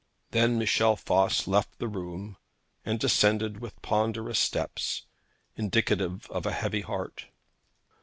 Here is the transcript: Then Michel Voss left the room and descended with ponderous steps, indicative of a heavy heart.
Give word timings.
Then 0.31 0.57
Michel 0.57 0.95
Voss 0.95 1.45
left 1.47 1.77
the 1.77 1.87
room 1.87 2.37
and 2.83 2.99
descended 2.99 3.59
with 3.59 3.79
ponderous 3.83 4.39
steps, 4.39 5.05
indicative 5.55 6.25
of 6.31 6.47
a 6.47 6.53
heavy 6.53 6.81
heart. 6.81 7.27